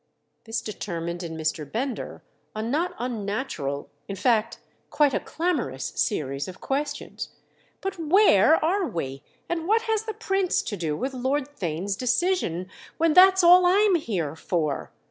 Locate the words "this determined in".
0.45-1.37